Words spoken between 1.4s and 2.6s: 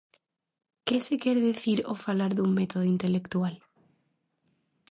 dicir ao falar dun